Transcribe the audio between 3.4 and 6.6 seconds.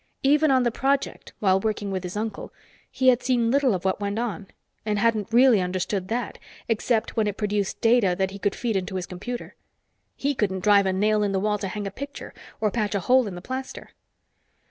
little of what went on, and hadn't really understood that,